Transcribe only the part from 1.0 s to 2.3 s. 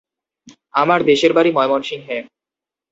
দেশের বাড়ি ময়মনসিংহে।